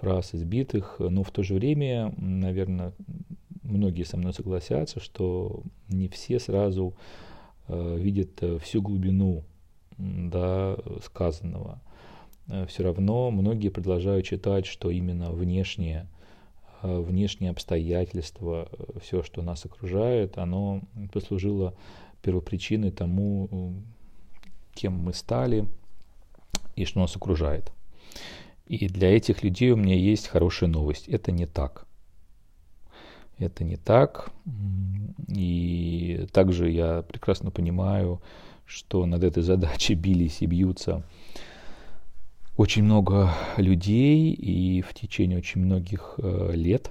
фраз, 0.00 0.34
избитых, 0.34 0.96
но 0.98 1.22
в 1.22 1.30
то 1.30 1.44
же 1.44 1.54
время, 1.54 2.12
наверное, 2.16 2.92
многие 3.62 4.02
со 4.02 4.16
мной 4.16 4.32
согласятся, 4.32 4.98
что 4.98 5.62
не 5.88 6.08
все 6.08 6.40
сразу 6.40 6.94
э, 7.68 7.96
видят 7.98 8.42
всю 8.62 8.82
глубину 8.82 9.44
да, 9.96 10.76
сказанного. 11.04 11.80
Все 12.66 12.82
равно 12.82 13.30
многие 13.30 13.68
продолжают 13.68 14.26
читать, 14.26 14.66
что 14.66 14.90
именно 14.90 15.30
внешнее, 15.30 16.08
внешние 16.82 17.50
обстоятельства, 17.50 18.68
э, 18.70 18.98
все, 19.00 19.22
что 19.22 19.42
нас 19.42 19.64
окружает, 19.64 20.38
оно 20.38 20.82
послужило 21.12 21.74
первопричиной 22.22 22.90
тому, 22.90 23.74
кем 24.74 24.94
мы 24.94 25.12
стали 25.12 25.66
и 26.76 26.84
что 26.84 27.00
нас 27.00 27.16
окружает. 27.16 27.72
И 28.66 28.88
для 28.88 29.16
этих 29.16 29.42
людей 29.42 29.70
у 29.70 29.76
меня 29.76 29.96
есть 29.96 30.28
хорошая 30.28 30.68
новость. 30.68 31.08
Это 31.08 31.32
не 31.32 31.46
так. 31.46 31.86
Это 33.38 33.64
не 33.64 33.76
так. 33.76 34.30
И 35.28 36.26
также 36.32 36.70
я 36.70 37.02
прекрасно 37.02 37.50
понимаю, 37.50 38.20
что 38.66 39.06
над 39.06 39.24
этой 39.24 39.42
задачей 39.42 39.94
бились 39.96 40.42
и 40.42 40.46
бьются 40.46 41.04
очень 42.58 42.82
много 42.82 43.30
людей 43.56 44.32
и 44.32 44.82
в 44.82 44.92
течение 44.92 45.38
очень 45.38 45.60
многих 45.60 46.16
э, 46.18 46.50
лет. 46.54 46.90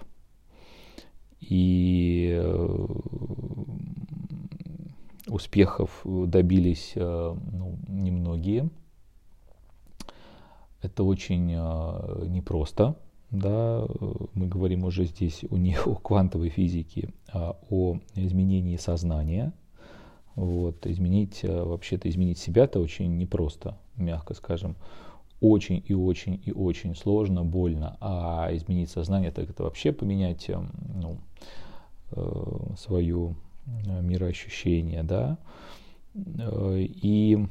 И 1.42 2.32
э, 2.42 2.88
успехов 5.28 6.02
добились 6.06 6.94
э, 6.96 7.36
ну, 7.52 7.78
немногие. 7.90 8.70
Это 10.82 11.04
очень 11.04 11.48
непросто. 12.30 12.96
Да, 13.30 13.86
мы 14.34 14.48
говорим 14.48 14.86
уже 14.86 15.04
здесь 15.04 15.44
у 15.50 15.58
не 15.58 15.76
о 15.76 15.96
квантовой 15.96 16.48
физике, 16.48 17.10
а 17.28 17.60
о 17.70 18.00
изменении 18.16 18.78
сознания– 18.78 19.52
вот, 20.38 20.86
изменить, 20.86 21.42
вообще-то 21.44 22.08
изменить 22.10 22.38
себя-то 22.38 22.80
очень 22.80 23.18
непросто, 23.18 23.80
мягко 23.96 24.36
скажем. 24.36 24.76
Очень 25.40 25.84
и 25.86 25.94
очень 25.94 26.42
и 26.46 26.52
очень 26.52 26.96
сложно, 26.96 27.44
больно. 27.44 27.98
А 28.02 28.50
изменить 28.54 28.90
сознание, 28.90 29.32
так 29.32 29.50
это 29.50 29.64
вообще 29.64 29.92
поменять 29.92 30.50
э, 30.50 30.60
ну, 30.96 31.18
э, 32.12 32.76
свое 32.78 33.36
мироощущение, 34.02 35.04
да. 35.04 35.38
И 36.16 37.46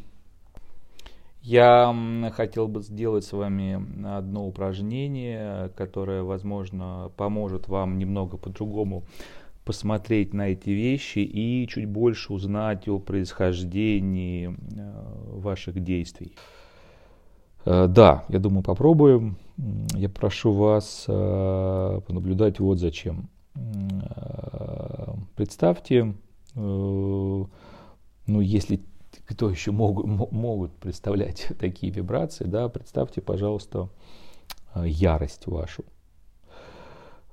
я 1.43 2.33
хотел 2.35 2.67
бы 2.67 2.83
сделать 2.83 3.25
с 3.25 3.33
вами 3.33 3.81
одно 4.17 4.49
упражнение, 4.49 5.69
которое, 5.77 6.25
возможно, 6.25 7.13
поможет 7.17 7.69
вам 7.69 7.99
немного 7.99 8.37
по-другому 8.37 9.05
посмотреть 9.65 10.33
на 10.35 10.49
эти 10.49 10.71
вещи 10.71 11.19
и 11.19 11.67
чуть 11.69 11.87
больше 11.87 12.33
узнать 12.33 12.89
о 12.89 12.99
происхождении 12.99 14.49
э, 14.49 14.93
ваших 15.39 15.83
действий. 15.83 16.33
Э, 17.67 17.87
да, 17.89 18.25
я 18.29 18.39
думаю, 18.39 18.63
попробуем. 18.63 19.37
Я 19.95 20.09
прошу 20.09 20.53
вас 20.53 21.05
э, 21.09 22.01
понаблюдать 22.07 22.61
вот 22.61 22.79
зачем. 22.79 23.29
Представьте, 25.35 26.15
ну, 26.55 27.49
если 28.27 28.81
кто 29.27 29.49
еще 29.49 29.73
могут, 29.73 30.07
могут 30.33 30.73
представлять 30.73 31.49
такие 31.59 31.91
вибрации, 31.93 32.45
да, 32.45 32.69
представьте, 32.69 33.21
пожалуйста, 33.23 33.89
ярость 34.75 35.47
вашу. 35.47 35.85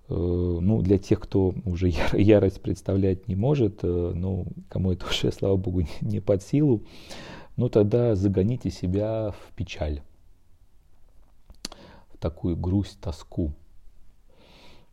Э, 0.09 0.13
ну, 0.61 0.81
для 0.81 0.97
тех, 0.97 1.19
кто 1.19 1.53
уже 1.65 1.91
ярость 2.13 2.61
представлять 2.61 3.27
не 3.27 3.35
может, 3.35 3.79
э, 3.83 4.11
ну, 4.15 4.45
кому 4.69 4.91
это 4.91 5.05
уже, 5.05 5.31
слава 5.37 5.55
богу, 5.55 5.83
не 6.01 6.19
под 6.19 6.43
силу, 6.43 6.83
ну, 7.55 7.69
тогда 7.69 8.15
загоните 8.15 8.69
себя 8.69 9.31
в 9.31 9.55
печаль, 9.55 10.01
такую 12.23 12.55
грусть, 12.55 13.01
тоску. 13.01 13.51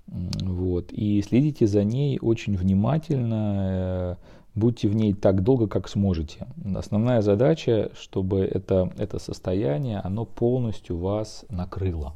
Вот. 0.09 0.93
И 0.93 1.23
следите 1.23 1.69
за 1.69 1.85
ней 1.85 2.19
очень 2.21 2.57
внимательно, 2.57 3.59
э, 3.61 4.17
будьте 4.57 4.89
в 4.89 4.97
ней 4.97 5.15
так 5.15 5.45
долго, 5.45 5.69
как 5.69 5.89
сможете. 5.89 6.49
Основная 6.75 7.23
задача, 7.23 7.93
чтобы 7.95 8.41
это, 8.41 8.93
это 8.99 9.21
состояние, 9.21 10.01
оно 10.01 10.25
полностью 10.25 10.99
вас 10.99 11.45
накрыло. 11.49 12.15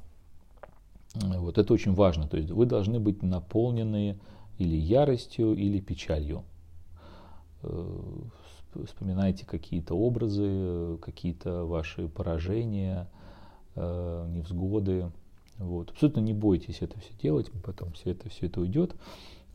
Вот 1.14 1.59
это 1.59 1.72
очень 1.72 1.94
важно. 1.94 2.27
То 2.27 2.37
есть 2.37 2.50
вы 2.50 2.66
должны 2.66 2.98
быть 2.98 3.22
наполнены 3.22 4.18
или 4.59 4.77
яростью, 4.77 5.55
или 5.55 5.79
печалью. 5.79 6.42
Э, 7.62 7.87
вспоминайте 8.85 9.46
какие-то 9.46 9.94
образы, 9.94 10.98
какие-то 11.00 11.64
ваши 11.64 12.09
поражения, 12.09 13.07
э, 13.76 14.26
невзгоды. 14.30 15.10
Вот. 15.58 15.90
Абсолютно 15.90 16.20
не 16.20 16.32
бойтесь 16.32 16.78
это 16.80 16.98
все 17.00 17.12
делать, 17.22 17.50
потом 17.64 17.92
все 17.92 18.10
это, 18.10 18.28
все 18.28 18.46
это 18.46 18.60
уйдет. 18.60 18.94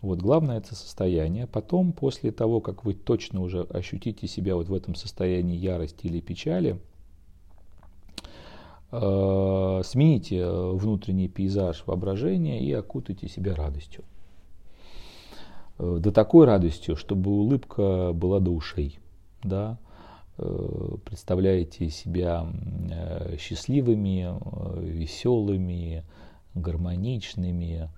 Вот, 0.01 0.19
главное 0.19 0.57
это 0.57 0.75
состояние. 0.75 1.45
Потом, 1.45 1.91
после 1.91 2.31
того, 2.31 2.61
как 2.61 2.85
вы 2.85 2.93
точно 2.93 3.41
уже 3.41 3.63
ощутите 3.63 4.27
себя 4.27 4.55
вот 4.55 4.69
в 4.69 4.73
этом 4.73 4.95
состоянии 4.95 5.57
ярости 5.57 6.07
или 6.07 6.21
печали, 6.21 6.79
Э, 8.91 9.81
смените 9.83 10.37
э, 10.37 10.71
внутренний 10.71 11.27
пейзаж 11.27 11.83
воображения 11.85 12.63
и 12.63 12.73
окутайте 12.73 13.27
себя 13.27 13.55
радостью. 13.55 14.03
Э, 15.77 15.97
до 15.99 16.11
такой 16.11 16.47
радостью, 16.47 16.95
чтобы 16.95 17.29
улыбка 17.31 18.11
была 18.13 18.39
до 18.39 18.49
ушей. 18.51 18.99
Да? 19.43 19.77
Представляете 21.05 21.89
себя 21.89 22.47
счастливыми, 23.37 24.27
веселыми, 24.81 26.03
гармоничными, 26.55 27.89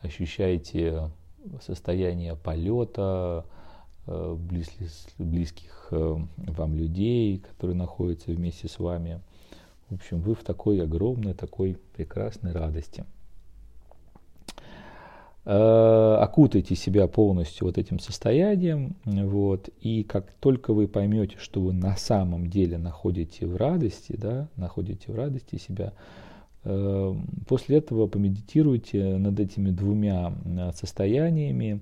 ощущаете 0.00 1.10
состояние 1.60 2.36
полета, 2.36 3.44
близких 4.06 5.88
вам 5.90 6.74
людей, 6.74 7.38
которые 7.38 7.76
находятся 7.76 8.30
вместе 8.30 8.68
с 8.68 8.78
вами– 8.78 9.20
в 9.90 9.94
общем, 9.94 10.20
вы 10.20 10.36
в 10.36 10.44
такой 10.44 10.80
огромной, 10.80 11.34
такой 11.34 11.76
прекрасной 11.96 12.52
радости. 12.52 13.04
Э, 15.46 16.18
окутайте 16.20 16.74
себя 16.74 17.06
полностью 17.06 17.66
вот 17.66 17.78
этим 17.78 17.98
состоянием, 17.98 18.94
вот, 19.06 19.70
и 19.80 20.02
как 20.02 20.30
только 20.32 20.74
вы 20.74 20.86
поймете, 20.86 21.36
что 21.38 21.62
вы 21.62 21.72
на 21.72 21.96
самом 21.96 22.50
деле 22.50 22.76
находите 22.76 23.46
в 23.46 23.56
радости, 23.56 24.14
да, 24.18 24.48
находите 24.56 25.10
в 25.10 25.14
радости 25.14 25.56
себя, 25.56 25.94
э, 26.64 27.14
после 27.48 27.78
этого 27.78 28.06
помедитируйте 28.06 29.16
над 29.16 29.40
этими 29.40 29.70
двумя 29.70 30.34
э, 30.44 30.72
состояниями, 30.74 31.80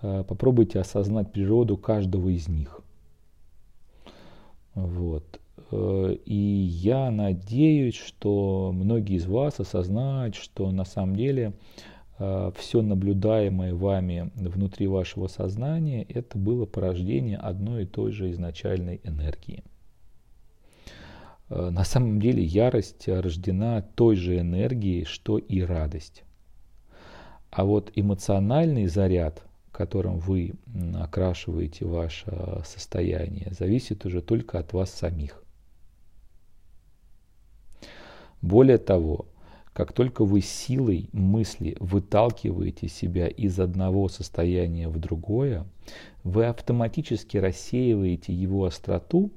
попробуйте 0.00 0.78
осознать 0.78 1.32
природу 1.32 1.78
каждого 1.78 2.28
из 2.28 2.48
них. 2.48 2.80
Вот. 4.74 5.40
И 5.72 6.68
я 6.70 7.10
надеюсь, 7.10 7.96
что 7.96 8.72
многие 8.74 9.16
из 9.16 9.26
вас 9.26 9.58
осознают, 9.58 10.34
что 10.34 10.70
на 10.70 10.84
самом 10.84 11.16
деле 11.16 11.54
э, 11.54 11.95
все 12.18 12.80
наблюдаемое 12.80 13.74
вами 13.74 14.30
внутри 14.34 14.86
вашего 14.86 15.26
сознания, 15.26 16.02
это 16.02 16.38
было 16.38 16.64
порождение 16.64 17.36
одной 17.36 17.82
и 17.82 17.86
той 17.86 18.12
же 18.12 18.30
изначальной 18.30 19.00
энергии. 19.04 19.62
Э, 21.48 21.70
на 21.70 21.84
самом 21.84 22.20
деле 22.20 22.42
ярость 22.42 23.08
рождена 23.08 23.82
той 23.82 24.16
же 24.16 24.38
энергией, 24.38 25.04
что 25.04 25.38
и 25.38 25.60
радость. 25.62 26.24
А 27.50 27.64
вот 27.64 27.90
эмоциональный 27.94 28.86
заряд, 28.86 29.42
которым 29.72 30.18
вы 30.18 30.54
окрашиваете 30.94 31.86
ваше 31.86 32.62
состояние, 32.64 33.52
зависит 33.58 34.04
уже 34.04 34.20
только 34.20 34.58
от 34.58 34.72
вас 34.72 34.90
самих. 34.90 35.42
Более 38.42 38.78
того, 38.78 39.26
как 39.76 39.92
только 39.92 40.24
вы 40.24 40.40
силой 40.40 41.10
мысли 41.12 41.76
выталкиваете 41.80 42.88
себя 42.88 43.28
из 43.28 43.60
одного 43.60 44.08
состояния 44.08 44.88
в 44.88 44.98
другое, 44.98 45.66
вы 46.24 46.46
автоматически 46.46 47.36
рассеиваете 47.36 48.32
его 48.32 48.64
остроту 48.64 49.32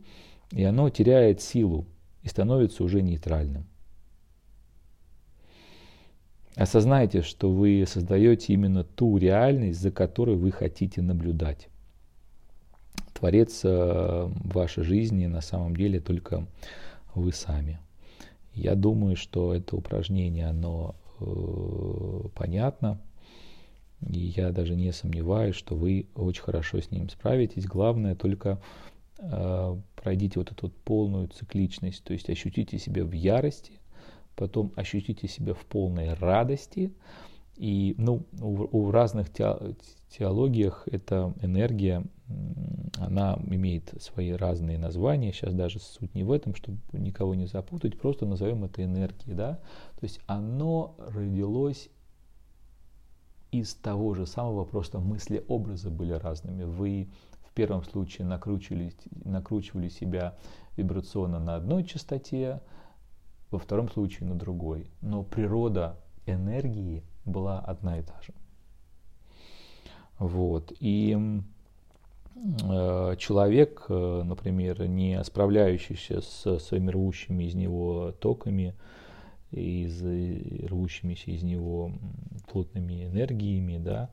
И 0.53 0.63
оно 0.63 0.89
теряет 0.89 1.41
силу 1.41 1.87
и 2.23 2.29
становится 2.29 2.85
уже 2.85 3.01
нейтральным. 3.01 3.65
Осознайте, 6.55 7.21
что 7.21 7.51
вы 7.51 7.83
создаете 7.85 8.53
именно 8.53 8.85
ту 8.85 9.17
реальность, 9.17 9.81
за 9.81 9.91
которой 9.91 10.37
вы 10.37 10.53
хотите 10.53 11.01
наблюдать. 11.01 11.67
Творец 13.13 13.61
в 13.65 14.31
вашей 14.43 14.85
жизни 14.85 15.25
на 15.25 15.41
самом 15.41 15.75
деле 15.75 15.99
только 15.99 16.47
вы 17.13 17.33
сами. 17.33 17.81
Я 18.59 18.75
думаю, 18.75 19.15
что 19.15 19.53
это 19.53 19.77
упражнение, 19.77 20.47
оно 20.47 20.95
э, 21.21 22.27
понятно. 22.35 22.99
И 24.05 24.33
я 24.35 24.51
даже 24.51 24.75
не 24.75 24.91
сомневаюсь, 24.91 25.55
что 25.55 25.75
вы 25.75 26.07
очень 26.13 26.41
хорошо 26.43 26.81
с 26.81 26.91
ним 26.91 27.09
справитесь. 27.09 27.65
Главное 27.65 28.15
только 28.15 28.61
э, 29.17 29.77
пройдите 29.95 30.39
вот 30.39 30.51
эту 30.51 30.67
вот 30.67 30.75
полную 30.75 31.27
цикличность, 31.29 32.03
то 32.03 32.11
есть 32.11 32.29
ощутите 32.29 32.77
себя 32.77 33.05
в 33.05 33.13
ярости, 33.13 33.79
потом 34.35 34.73
ощутите 34.75 35.29
себя 35.29 35.53
в 35.53 35.65
полной 35.65 36.13
радости. 36.13 36.93
И 37.55 37.95
ну, 37.97 38.25
у, 38.41 38.87
у 38.87 38.91
разных 38.91 39.27
теологиях 40.09 40.85
эта 40.91 41.33
энергия, 41.41 42.03
она 42.97 43.39
имеет 43.47 43.93
свои 44.01 44.31
разные 44.31 44.77
названия. 44.77 45.31
Сейчас 45.31 45.53
даже 45.53 45.79
суть 45.79 46.13
не 46.15 46.23
в 46.23 46.31
этом, 46.31 46.55
чтобы 46.55 46.79
никого 46.93 47.35
не 47.35 47.45
запутать, 47.45 47.99
просто 47.99 48.25
назовем 48.25 48.63
это 48.63 48.83
энергией. 48.83 49.35
Да? 49.35 49.59
То 49.99 50.03
есть 50.03 50.19
оно 50.27 50.95
родилось 50.99 51.89
из 53.51 53.73
того 53.73 54.13
же 54.13 54.27
самого, 54.27 54.63
просто 54.65 54.99
мысли, 54.99 55.43
образы 55.47 55.89
были 55.89 56.13
разными. 56.13 56.63
Вы 56.63 57.09
в 57.41 57.53
первом 57.53 57.83
случае 57.83 58.27
накручивали, 58.27 58.93
накручивали 59.25 59.89
себя 59.89 60.37
вибрационно 60.77 61.39
на 61.39 61.55
одной 61.55 61.83
частоте, 61.83 62.61
во 63.49 63.57
втором 63.57 63.89
случае 63.89 64.29
на 64.29 64.35
другой. 64.35 64.91
Но 65.01 65.23
природа 65.23 65.99
энергии 66.27 67.03
была 67.25 67.59
одна 67.59 67.97
и 67.97 68.03
та 68.03 68.21
же. 68.21 68.33
Вот. 70.19 70.71
И 70.79 71.17
человек, 73.17 73.85
э, 73.89 74.21
например, 74.23 74.87
не 74.87 75.21
справляющийся 75.23 76.21
с 76.21 76.59
своими 76.59 76.91
рвущими 76.91 77.43
из 77.43 77.55
него 77.55 78.13
токами, 78.19 78.75
из 79.51 80.01
рвущимися 80.01 81.31
из 81.31 81.43
него 81.43 81.91
плотными 82.51 83.05
энергиями, 83.05 83.77
да, 83.77 84.09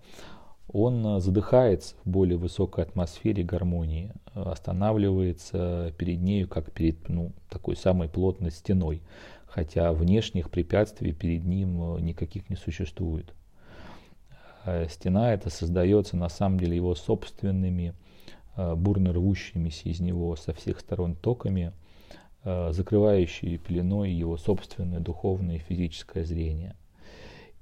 он 0.68 1.20
задыхается 1.20 1.94
в 2.04 2.10
более 2.10 2.38
высокой 2.38 2.84
атмосфере 2.84 3.44
гармонии, 3.44 4.12
останавливается 4.34 5.94
перед 5.96 6.20
нею, 6.20 6.48
как 6.48 6.72
перед 6.72 7.08
ну, 7.08 7.32
такой 7.48 7.76
самой 7.76 8.08
плотной 8.08 8.50
стеной, 8.50 9.02
хотя 9.46 9.92
внешних 9.92 10.50
препятствий 10.50 11.12
перед 11.12 11.44
ним 11.44 12.04
никаких 12.04 12.50
не 12.50 12.56
существует. 12.56 13.32
Э, 14.64 14.88
стена 14.88 15.32
это 15.32 15.48
создается 15.48 16.16
на 16.16 16.28
самом 16.28 16.58
деле 16.58 16.76
его 16.76 16.94
собственными 16.94 17.94
э, 17.94 18.05
бурно 18.56 19.12
рвущимися 19.12 19.88
из 19.88 20.00
него 20.00 20.34
со 20.36 20.52
всех 20.52 20.80
сторон 20.80 21.14
токами– 21.14 21.72
Э, 22.48 22.70
закрывающие 22.70 23.58
пеленой 23.58 24.12
его 24.12 24.36
собственное 24.36 25.00
духовное 25.00 25.56
и 25.56 25.58
физическое 25.58 26.24
зрение. 26.24 26.76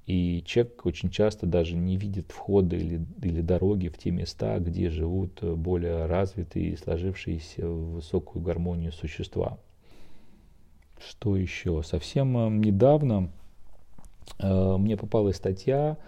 И 0.05 0.43
человек 0.45 0.85
очень 0.85 1.09
часто 1.09 1.47
даже 1.47 1.75
не 1.75 1.97
видит 1.97 2.31
входа 2.31 2.77
или, 2.77 3.07
или 3.23 3.41
дороги 3.41 3.89
в 3.89 3.97
те 3.97 4.11
места, 4.11 4.59
где 4.59 4.91
живут 4.91 5.43
более 5.43 6.05
развитые 6.05 6.73
и 6.73 6.77
сложившиеся 6.77 7.67
в 7.67 7.95
высокую 7.95 8.43
гармонию 8.43 8.93
существа. 8.93 9.57
Что 10.99 11.35
еще? 11.35 11.83
Совсем 11.83 12.37
э, 12.37 12.51
недавно 12.51 13.31
э, 14.39 14.77
мне 14.77 14.99
попалась 14.99 15.37
статья 15.37 15.97
э, 15.97 16.03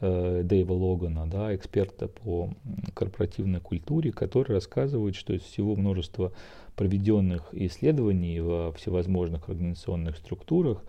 Дэйва 0.00 0.72
Логана, 0.72 1.26
да, 1.26 1.54
эксперта 1.54 2.08
по 2.08 2.50
корпоративной 2.94 3.60
культуре, 3.60 4.12
который 4.12 4.52
рассказывает, 4.52 5.14
что 5.14 5.34
из 5.34 5.42
всего 5.42 5.76
множества 5.76 6.32
проведенных 6.80 7.52
исследований 7.52 8.40
во 8.40 8.72
всевозможных 8.72 9.50
организационных 9.50 10.16
структурах, 10.16 10.82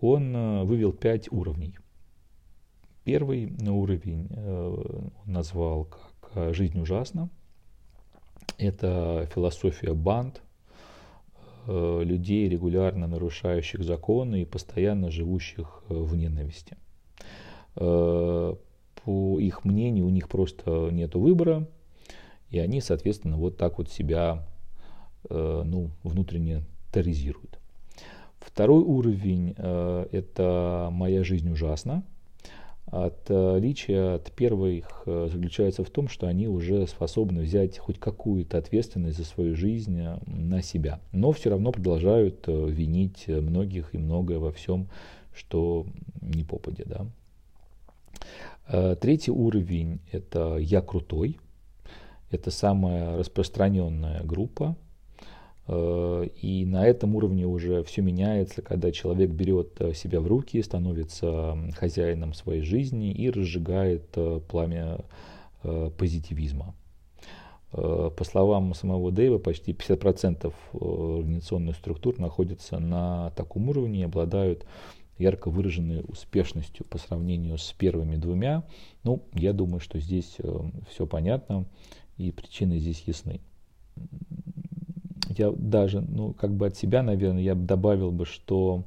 он 0.00 0.36
э, 0.36 0.62
вывел 0.62 0.92
пять 0.92 1.32
уровней. 1.32 1.76
Первый 3.02 3.52
уровень 3.68 4.28
э, 4.30 5.10
он 5.24 5.32
назвал 5.32 5.86
как 5.86 6.30
э, 6.34 6.52
«Жизнь 6.52 6.78
ужасна». 6.78 7.28
Это 8.58 9.28
философия 9.34 9.92
банд, 9.92 10.42
людей, 11.66 12.48
регулярно 12.48 13.08
нарушающих 13.08 13.82
законы 13.82 14.42
и 14.42 14.44
постоянно 14.44 15.10
живущих 15.10 15.82
в 15.88 16.14
ненависти. 16.14 16.76
По 17.76 19.38
их 19.38 19.64
мнению, 19.64 20.06
у 20.06 20.10
них 20.10 20.28
просто 20.28 20.88
нет 20.90 21.14
выбора, 21.14 21.68
и 22.50 22.58
они, 22.58 22.80
соответственно, 22.80 23.36
вот 23.36 23.56
так 23.56 23.78
вот 23.78 23.90
себя 23.90 24.44
Э, 25.28 25.62
ну, 25.64 25.90
внутренне 26.04 26.62
терроризируют. 26.92 27.58
Второй 28.38 28.82
уровень 28.82 29.54
э,– 29.56 30.06
это 30.12 30.88
«моя 30.92 31.24
жизнь 31.24 31.50
ужасна». 31.50 32.04
Отличие 32.86 34.14
от 34.14 34.30
первых 34.30 35.02
э, 35.06 35.28
заключается 35.32 35.82
в 35.82 35.90
том, 35.90 36.06
что 36.08 36.28
они 36.28 36.46
уже 36.46 36.86
способны 36.86 37.42
взять 37.42 37.78
хоть 37.78 37.98
какую-то 37.98 38.58
ответственность 38.58 39.18
за 39.18 39.24
свою 39.24 39.56
жизнь 39.56 40.00
на 40.26 40.62
себя, 40.62 41.00
но 41.10 41.32
все 41.32 41.50
равно 41.50 41.72
продолжают 41.72 42.46
винить 42.46 43.26
многих 43.26 43.92
и 43.96 43.98
многое 43.98 44.38
во 44.38 44.52
всем, 44.52 44.86
что 45.34 45.84
не 46.20 46.44
попадя. 46.44 46.84
Да. 46.86 47.06
Третий 48.68 49.30
уровень– 49.30 50.00
это 50.12 50.56
«я 50.56 50.80
крутой». 50.80 51.38
Это 52.30 52.50
самая 52.50 53.16
распространенная 53.16 54.24
группа, 54.24 54.76
Э, 55.68 56.26
и 56.40 56.64
на 56.64 56.86
этом 56.86 57.16
уровне 57.16 57.46
уже 57.46 57.82
все 57.82 58.02
меняется, 58.02 58.62
когда 58.62 58.92
человек 58.92 59.30
берет 59.30 59.80
э, 59.80 59.94
себя 59.94 60.20
в 60.20 60.26
руки, 60.26 60.62
становится 60.62 61.58
хозяином 61.76 62.34
своей 62.34 62.62
жизни 62.62 63.12
и 63.12 63.30
разжигает 63.30 64.06
э, 64.14 64.40
пламя 64.48 64.98
позитивизма. 65.98 66.76
По 67.72 68.24
словам 68.24 68.72
самого 68.72 69.10
Дэйва, 69.10 69.38
почти 69.38 69.72
50% 69.72 70.52
организационных 70.72 71.74
структур 71.74 72.20
находятся 72.20 72.78
на 72.78 73.30
таком 73.30 73.68
уровне 73.70 74.02
и 74.02 74.04
обладают 74.04 74.64
ярко 75.18 75.50
выраженной 75.50 76.04
успешностью 76.06 76.86
по 76.86 76.98
сравнению 76.98 77.58
с 77.58 77.72
первыми 77.72 78.16
двумя. 78.16 78.64
Ну, 79.04 79.22
я 79.32 79.52
думаю, 79.52 79.80
что 79.80 79.98
здесь 79.98 80.36
все 80.90 81.06
понятно 81.06 81.66
и 82.16 82.30
причины 82.30 82.78
здесь 82.78 83.02
ясны 83.06 83.40
я 85.38 85.50
даже, 85.50 86.00
ну, 86.00 86.32
как 86.32 86.54
бы 86.54 86.66
от 86.66 86.76
себя, 86.76 87.02
наверное, 87.02 87.42
я 87.42 87.54
добавил 87.54 88.10
бы, 88.10 88.24
что 88.24 88.84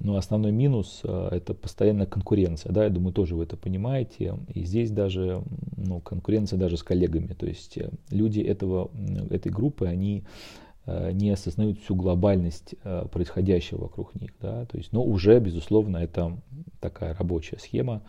ну, 0.00 0.16
основной 0.16 0.52
минус 0.52 1.00
э, 1.02 1.28
это 1.32 1.54
постоянная 1.54 2.06
конкуренция, 2.06 2.72
да, 2.72 2.84
я 2.84 2.90
думаю, 2.90 3.12
тоже 3.12 3.34
вы 3.34 3.44
это 3.44 3.56
понимаете. 3.56 4.38
И 4.52 4.64
здесь 4.64 4.90
даже, 4.90 5.42
ну, 5.76 6.00
конкуренция 6.00 6.58
даже 6.58 6.76
с 6.76 6.82
коллегами. 6.82 7.28
То 7.28 7.46
есть 7.46 7.78
э, 7.78 7.90
люди 8.10 8.40
этого, 8.40 8.90
этой 9.30 9.50
группы, 9.50 9.86
они 9.86 10.24
э, 10.24 10.65
не 10.86 11.30
осознают 11.30 11.80
всю 11.80 11.96
глобальность 11.96 12.74
происходящего 13.10 13.82
вокруг 13.82 14.14
них, 14.14 14.30
да, 14.40 14.66
то 14.66 14.78
есть, 14.78 14.92
но 14.92 15.02
уже, 15.02 15.40
безусловно, 15.40 15.96
это 15.96 16.36
такая 16.80 17.14
рабочая 17.14 17.58
схема, 17.58 18.02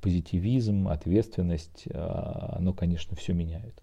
позитивизм, 0.00 0.88
ответственность, 0.88 1.84
оно, 1.92 2.72
конечно, 2.72 3.14
все 3.16 3.34
меняет. 3.34 3.82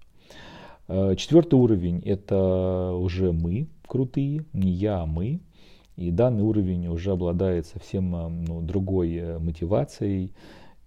Э, 0.89 1.15
четвертый 1.15 1.53
уровень– 1.55 2.01
это 2.05 2.93
уже 2.93 3.31
мы 3.31 3.67
крутые, 3.87 4.43
не 4.53 4.71
я, 4.71 5.01
а 5.01 5.05
мы. 5.05 5.39
И 5.95 6.11
данный 6.11 6.43
уровень 6.43 6.87
уже 6.87 7.11
обладает 7.11 7.67
совсем 7.67 8.15
э, 8.15 8.27
ну, 8.27 8.61
другой 8.61 9.13
э, 9.15 9.37
мотивацией 9.37 10.33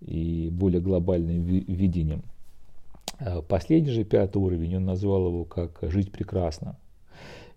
и 0.00 0.48
более 0.50 0.80
глобальным 0.80 1.44
видением. 1.44 2.24
Последний 3.48 3.92
же 3.92 4.04
пятый 4.04 4.38
уровень, 4.38 4.76
он 4.76 4.84
назвал 4.84 5.26
его 5.28 5.44
как 5.44 5.78
«жить 5.82 6.10
прекрасно». 6.12 6.76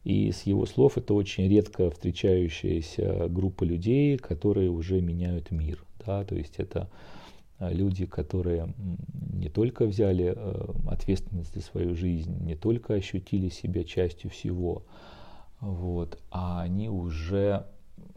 И 0.04 0.32
с 0.32 0.43
его 0.43 0.67
слов 0.67 0.99
это 0.99 1.15
очень 1.15 1.49
редко 1.49 1.89
встречающаяся 1.89 3.28
группа 3.28 3.63
людей, 3.63 4.17
которые 4.17 4.69
уже 4.69 5.01
меняют 5.01 5.49
мир. 5.49 5.84
Да? 6.06 6.23
То 6.23 6.36
есть 6.36 6.56
это 6.58 6.89
а, 7.58 7.71
люди, 7.71 8.06
которые 8.06 8.73
не 9.34 9.49
только 9.49 9.86
взяли 9.86 10.34
э, 10.36 10.73
ответственность 10.88 11.54
за 11.56 11.62
свою 11.62 11.95
жизнь, 11.95 12.38
не 12.43 12.56
только 12.56 12.93
ощутили 12.93 13.49
себя 13.49 13.84
частью 13.84 14.30
всего, 14.30 14.84
вот, 15.60 16.19
а 16.32 16.62
они 16.62 16.89
уже 16.89 17.65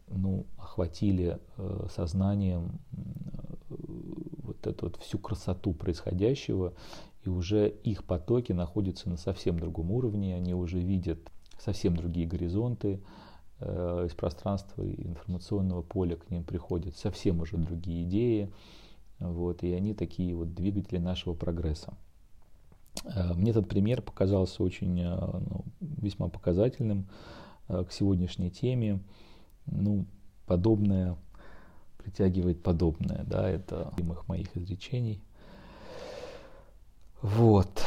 ну, 0.09 0.45
охватили 0.57 1.39
э, 1.57 1.87
сознанием 1.95 2.81
э, 2.93 3.75
вот 4.43 4.67
эту 4.67 4.87
вот 4.87 4.97
всю 4.97 5.19
красоту 5.19 5.73
происходящего 5.73 6.75
и 7.25 7.29
уже 7.29 7.69
их 7.69 8.05
потоки 8.05 8.53
находятся 8.53 9.09
на 9.09 9.17
совсем 9.17 9.59
другом 9.59 9.91
уровне, 9.91 10.37
они 10.37 10.55
уже 10.55 10.79
видят 10.79 11.19
совсем 11.59 11.97
другие 11.97 12.27
горизонты, 12.27 13.01
э, 13.61 14.07
из 14.07 14.15
пространства 14.15 14.83
информационного 14.83 15.83
поля 15.83 16.17
к 16.17 16.31
ним 16.31 16.45
приходят 16.45 16.97
совсем 16.97 17.41
уже 17.41 17.57
другие 17.57 18.05
идеи, 18.05 18.53
вот, 19.19 19.63
и 19.63 19.73
они 19.73 19.95
такие 19.95 20.35
вот 20.35 20.55
двигатели 20.55 20.99
нашего 20.99 21.35
прогресса. 21.35 21.95
Э, 23.05 23.35
мне 23.35 23.51
этот 23.51 23.69
пример 23.69 24.03
показался 24.03 24.63
очень 24.63 25.01
э, 25.01 25.17
ну, 25.51 25.65
весьма 25.81 26.29
показательным 26.29 27.09
к 27.67 27.93
сегодняшней 27.93 28.51
теме. 28.51 28.99
Ну, 29.67 30.07
подобное 30.47 31.19
притягивает 31.99 32.63
подобное, 32.63 33.25
да, 33.25 33.47
это 33.47 33.93
любимых 33.99 34.27
моих 34.27 34.57
изречений. 34.57 35.21
Вот. 37.23 37.83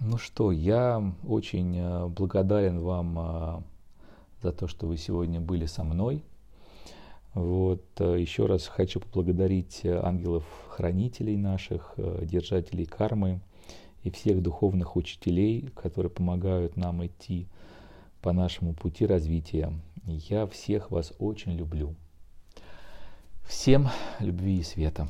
Ну 0.00 0.16
что, 0.16 0.50
я 0.50 1.12
очень 1.28 1.76
э, 1.76 2.06
благодарен 2.06 2.80
вам 2.80 3.18
э, 3.18 3.62
за 4.42 4.52
то, 4.52 4.66
что 4.66 4.86
вы 4.86 4.96
сегодня 4.96 5.40
были 5.42 5.66
со 5.66 5.84
мной. 5.84 6.24
Вот. 7.34 7.84
Э, 7.98 8.18
еще 8.18 8.46
раз 8.46 8.66
хочу 8.66 8.98
поблагодарить 8.98 9.84
ангелов-хранителей 9.84 11.36
наших, 11.36 11.94
держателей 12.22 12.86
кармы 12.86 13.40
и 14.04 14.10
всех 14.10 14.40
духовных 14.40 14.96
учителей, 14.96 15.68
которые 15.74 16.10
помогают 16.10 16.78
нам 16.78 17.04
идти 17.04 17.46
по 18.22 18.32
нашему 18.32 18.72
пути 18.72 19.04
развития. 19.04 19.70
Я 20.06 20.46
всех 20.46 20.90
вас 20.90 21.12
очень 21.18 21.52
люблю. 21.52 21.94
Всем 23.42 23.88
любви 24.18 24.60
и 24.60 24.62
света. 24.62 25.08